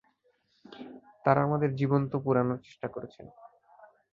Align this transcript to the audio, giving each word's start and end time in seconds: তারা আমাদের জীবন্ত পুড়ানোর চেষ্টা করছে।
তারা 1.25 1.39
আমাদের 1.43 1.69
জীবন্ত 1.75 2.11
পুড়ানোর 2.23 2.59
চেষ্টা 2.65 2.87
করছে। 2.87 3.21